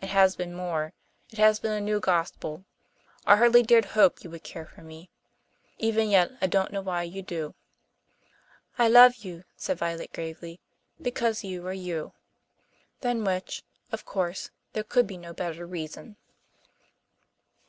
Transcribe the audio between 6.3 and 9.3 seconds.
I don't know why you do." "I love